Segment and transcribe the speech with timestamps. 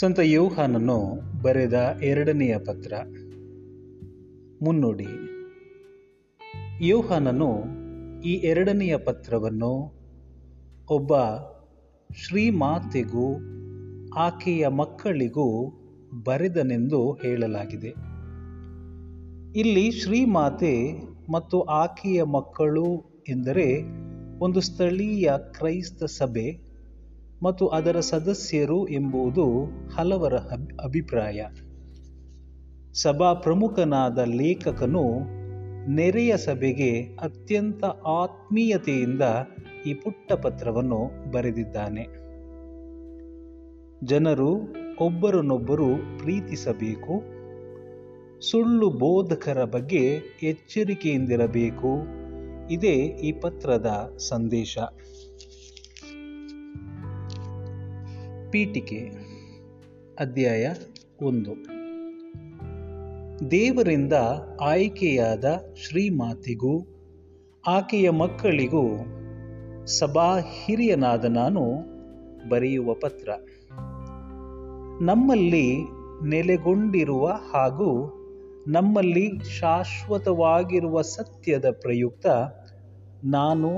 [0.00, 2.92] ಸಂತ ಯೋಹಾನನು ಬರೆದ ಎರಡನೆಯ ಪತ್ರ.
[4.62, 5.06] ಮುನ್ನುಡಿ.
[6.80, 7.64] ಯೋಹಾನನು
[8.22, 9.94] ಈ ಎರಡನೆಯ ಪತ್ರವನ್ನು
[10.90, 11.16] ಒಬ್ಬ
[12.14, 13.36] ಶ್ರೀಮಾತೆಗೂ
[14.18, 15.72] ಆಕೆಯ ಮಕ್ಕಳಿಗೂ
[16.24, 17.88] ಬರೆದನೆಂದು ಹೇಳಲಾಗಿದೆ.
[19.58, 20.92] ಇಲ್ಲಿ ಶ್ರೀಮಾತೆ
[21.32, 23.82] ಮತ್ತು ಆಕೆಯ ಮಕ್ಕಳು ಎಂದರೆ
[24.38, 26.65] ಒಂದು ಸ್ಥಳೀಯ ಕ್ರೈಸ್ತ ಸಭೆ.
[27.42, 29.64] ಮತ್ತು ಅದರ ಸದಸ್ಯರು ಎಂಬುದು
[29.96, 31.46] ಹಲವರ ಅಭಿ- ಅಭಿಪ್ರಾಯ.
[32.92, 35.36] ಸಭಾ ಪ್ರಮುಖನಾದ ಲೇಖಕನು
[35.90, 39.22] ನೆರೆಯ ಸಭೆಗೆ ಅತ್ಯಂತ ಆತ್ಮೀಯತೆಯಿಂದ
[39.86, 42.26] ಈ ಪುಟ್ಟ ಪತ್ರವನ್ನು ಬರೆದಿದ್ದಾನೆ.
[44.06, 44.54] ಜನರು
[45.00, 47.22] ಒಬ್ಬರನ್ನೊಬ್ಬರು ಪ್ರೀತಿಸಬೇಕು,
[48.50, 51.96] ಸುಳ್ಳು ಬೋಧಕರ ಬಗ್ಗೆ ಎಚ್ಚರಿಕೆಯಿಂದಿರಬೇಕು.
[52.70, 54.78] ಇದೇ ಈ ಪತ್ರದ ಸಂದೇಶ.
[58.56, 59.12] ಪೀಠಿಕೆ
[60.20, 60.72] ಅಧ್ಯಾಯ
[61.22, 61.50] ಒಂದು.
[63.50, 64.12] ದೇವರಿಂದ
[64.60, 65.44] ಆಯ್ಕೆಯಾದ
[65.76, 66.86] ಶ್ರೀಮಾತೆಗೂ,
[67.66, 68.96] ಆಕೆಯ ಮಕ್ಕಳಿಗೂ
[69.86, 71.62] ಸಭಾ ಹಿರಿಯನಾದ ನಾನು
[72.48, 73.30] ಬರೆಯುವ ಪತ್ರ.
[75.00, 75.76] ನಮ್ಮಲ್ಲಿ
[76.26, 78.12] ನೆಲೆಗೊಂಡಿರುವ ಹಾಗೂ
[78.68, 82.26] ನಮ್ಮಲ್ಲಿ ಶಾಶ್ವತವಾಗಿರುವ ಸತ್ಯದ ಪ್ರಯುಕ್ತ
[83.24, 83.68] ನಾನು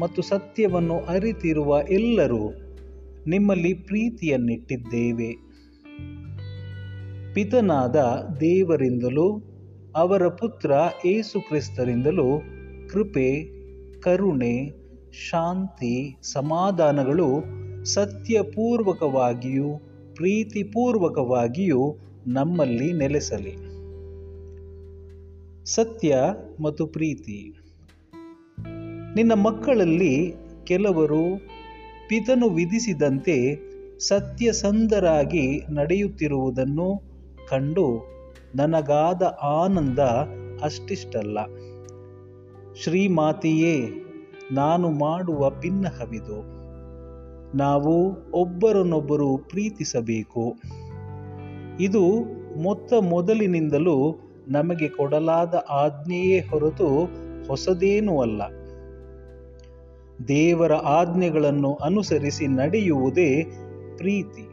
[0.00, 2.69] ಮತ್ತು ಸತ್ಯವನ್ನು ಅರಿತಿರುವ ಎಲ್ಲರೂ
[3.26, 5.50] ನಿಮ್ಮಲ್ಲಿ ಪ್ರೀತಿಯನ್ನಿಟ್ಟಿದ್ದೇವೆ.
[7.34, 7.96] ಪಿತನಾದ
[8.40, 9.42] ದೇವರಿಂದಲೂ,
[9.96, 10.72] ಅವರ ಪುತ್ರ
[11.06, 12.42] ಏಸು ಕ್ರಿಸ್ತರಿಂದಲೂ
[12.88, 13.44] ಕೃಪೆ,
[14.00, 14.70] ಕರುಣೆ,
[15.12, 17.44] ಶಾಂತಿ, ಸಮಾಧಾನಗಳು
[17.84, 19.76] ಸತ್ಯಪೂರ್ವಕವಾಗಿಯೂ,
[20.14, 23.70] ಪ್ರೀತಿಪೂರ್ವಕವಾಗಿಯೂ ನಮ್ಮಲ್ಲಿ ನೆಲೆಸಲಿ.
[25.64, 26.16] ಸತ್ಯ
[26.62, 27.54] ಮತ್ತು ಪ್ರೀತಿ.
[29.14, 31.50] ನಿನ್ನ ಮಕ್ಕಳಲ್ಲಿ ಕೆಲವರು
[32.10, 33.58] ಪಿತನು ವಿಧಿಸಿದಂತೆ
[33.98, 37.02] ಸತ್ಯಸಂಧರಾಗಿ ನಡೆಯುತ್ತಿರುವುದನ್ನು
[37.48, 38.04] ಕಂಡು
[38.54, 39.98] ನನಗಾದ ಆನಂದ
[40.62, 41.38] ಅಷ್ಟಿಷ್ಟಲ್ಲ.
[42.82, 43.88] ಶ್ರೀಮಾತೆಯೇ,
[44.52, 46.42] ನಾನು ಮಾಡುವ ಭಿನ್ನಹವಿದು
[47.56, 50.56] ನಾವು ಒಬ್ಬರನ್ನೊಬ್ಬರು ಪ್ರೀತಿಸಬೇಕು.
[51.80, 52.02] ಇದು
[52.62, 54.18] ಮೊತ್ತ ಮೊದಲಿನಿಂದಲೂ
[54.48, 56.88] ನಮಗೆ ಕೊಡಲಾದ ಆಜ್ಞೆಯೇ ಹೊರತು
[57.48, 58.42] ಹೊಸದೇನೂ ಅಲ್ಲ.
[60.28, 63.42] ದೇವರ ಆಜ್ಞೆಗಳನ್ನು ಅನುಸರಿಸಿ ನಡೆಯುವುದೇ
[63.96, 64.46] ಪ್ರೀತಿ.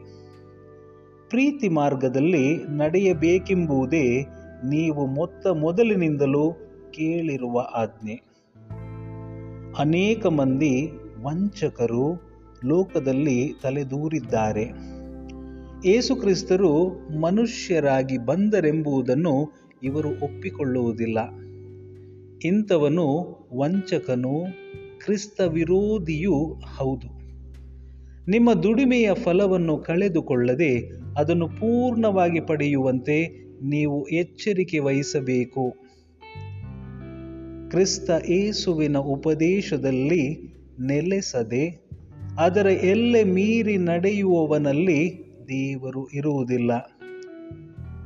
[1.30, 4.22] ಪ್ರೀತಿ ಮಾರ್ಗದಲ್ಲಿ ನಡೆಯಬೇಕೆಂಬುದೇ
[4.66, 6.52] ನೀವು ಮೊತ್ತ ಮೊದಲಿನಿಂದಲೂ
[6.92, 8.14] ಕೇಳಿರುವ ಆಜ್ಞೆ.
[9.80, 10.90] ಅನೇಕ ಮಂದಿ
[11.22, 12.22] ವಂಚಕರು
[12.66, 14.72] ಲೋಕದಲ್ಲಿ ತಲೆದೂರಿದ್ದಾರೆ.
[15.86, 16.88] ಏಸುಕ್ರಿಸ್ತರು
[17.20, 21.20] ಮನುಷ್ಯರಾಗಿ ಬಂದರೆಂಬುದನ್ನು ಇವರು ಒಪ್ಪಿಕೊಳ್ಳುವುದಿಲ್ಲ.
[22.48, 24.46] ಇಂಥವನು ವಂಚಕನು
[25.06, 27.18] ಕ್ರಿಸ್ತ ವಿರೋಧಿಯೂ ಹೌದು.
[28.32, 35.76] ನಿಮ್ಮ ದುಡಿಮೆಯ ಫಲವನ್ನು ಕಳೆದುಕೊಳ್ಳದೆ ಅದನ್ನು ಪೂರ್ಣವಾಗಿ ಪಡೆಯುವಂತೆ ನೀವು ಎಚ್ಚರಿಕೆ ವಹಿಸಬೇಕು.
[37.70, 40.54] ಕ್ರಿಸ್ತ ಏಸುವಿನ ಉಪದೇಶದಲ್ಲಿ
[40.88, 41.90] ನೆಲೆಸದೆ
[42.40, 46.72] ಅದರ ಎಲ್ಲೆ ಮೀರಿ ನಡೆಯುವವನಲ್ಲಿ ದೇವರು ಇರುವುದಿಲ್ಲ.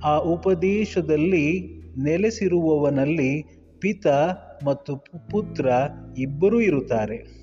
[0.03, 1.73] ಆ ಉಪದೇಶದಲ್ಲಿ
[2.03, 3.44] ನೆಲೆಸಿರುವವನಲ್ಲಿ
[3.79, 4.08] ಪಿತ
[4.66, 4.96] ಮತ್ತು
[5.32, 5.70] ಪುತ್ರ
[6.18, 7.42] ಇಬ್ಬರೂ ಇರುತ್ತಾರೆ.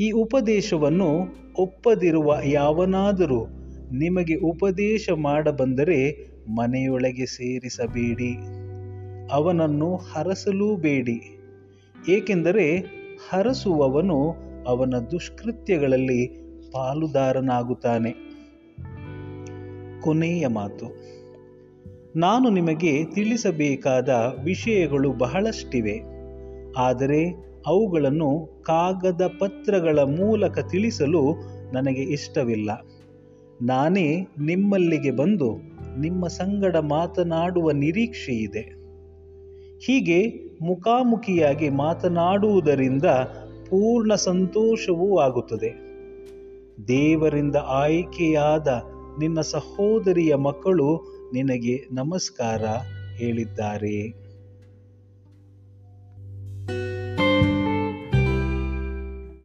[0.00, 1.26] ಈ ಉಪದೇಶವನ್ನು
[1.58, 3.46] ಒಪ್ಪದಿರುವ ಯಾವನಾದರೂ
[3.92, 6.28] ನಿಮಗೆ ಉಪದೇಶ ಮಾಡಬಂದರೆ
[6.58, 8.36] ಮನೆಯೊಳಗೆ ಸೇರಿಸಬೇಡಿ.
[9.32, 11.38] ಅವನನ್ನು ಹರಸಲೂ ಬೇಡಿ
[12.08, 12.76] ಏಕೆಂದರೆ
[13.30, 14.34] ಹರಸುವವನು
[14.66, 16.26] ಅವನ ದುಷ್ಕೃತ್ಯಗಳಲ್ಲಿ
[16.72, 18.34] ಪಾಲುದಾರನಾಗುತ್ತಾನೆ.
[20.00, 20.86] ಕೊನೆಯ ಮಾತು.
[22.16, 26.00] ನಾನು ನಿಮಗೆ ತಿಳಿಸಬೇಕಾದ ವಿಷಯಗಳು ಬಹಳಷ್ಟಿವೆ.
[26.76, 31.34] ಆದರೆ ಅವುಗಳನ್ನು ಕಾಗದ ಪತ್ರಗಳ ಮೂಲಕ ತಿಳಿಸಲು
[31.72, 32.86] ನನಗೆ ಇಷ್ಟವಿಲ್ಲ.
[33.62, 35.56] ನಾನೇ ನಿಮ್ಮಲ್ಲಿಗೆ ಬಂದು
[35.98, 38.84] ನಿಮ್ಮ ಸಂಗಡ ಮಾತನಾಡುವ ನಿರೀಕ್ಷೆಯಿದೆ.
[39.86, 43.04] ಹೀಗೆ ಮುಖಾಮುಖಿಯಾಗಿ ಮಾತನಾಡುವುದರಿಂದ
[43.70, 45.70] ಪೂರ್ಣ ಸಂತೋಷವೂ ಆಗುತ್ತದೆ.
[46.88, 48.82] ದೇವರಿಂದ ಆಯ್ಕೆಯಾದ
[49.18, 52.64] ನಿನ್ನ ಸಹೋದರಿಯ ಮಕ್ಕಳು ನಿನಗೆ ನಮಸ್ಕಾರ
[53.16, 53.96] ಹೇಳಿದ್ದಾರೆ.